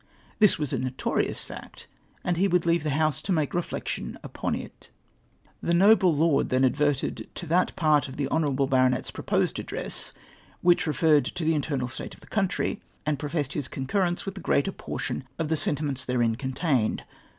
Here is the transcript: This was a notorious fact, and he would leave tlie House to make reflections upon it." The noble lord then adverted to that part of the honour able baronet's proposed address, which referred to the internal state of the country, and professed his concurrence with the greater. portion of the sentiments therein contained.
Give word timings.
This 0.39 0.57
was 0.57 0.73
a 0.73 0.79
notorious 0.79 1.43
fact, 1.43 1.87
and 2.23 2.35
he 2.35 2.47
would 2.47 2.65
leave 2.65 2.81
tlie 2.81 2.89
House 2.89 3.21
to 3.21 3.31
make 3.31 3.53
reflections 3.53 4.17
upon 4.23 4.55
it." 4.55 4.89
The 5.61 5.75
noble 5.75 6.11
lord 6.11 6.49
then 6.49 6.63
adverted 6.65 7.29
to 7.35 7.45
that 7.45 7.75
part 7.75 8.07
of 8.07 8.17
the 8.17 8.27
honour 8.29 8.47
able 8.51 8.65
baronet's 8.65 9.11
proposed 9.11 9.59
address, 9.59 10.11
which 10.61 10.87
referred 10.87 11.25
to 11.25 11.45
the 11.45 11.53
internal 11.53 11.87
state 11.87 12.15
of 12.15 12.19
the 12.19 12.25
country, 12.25 12.81
and 13.05 13.19
professed 13.19 13.53
his 13.53 13.67
concurrence 13.67 14.25
with 14.25 14.33
the 14.33 14.41
greater. 14.41 14.71
portion 14.71 15.23
of 15.37 15.49
the 15.49 15.55
sentiments 15.55 16.03
therein 16.03 16.35
contained. 16.35 17.03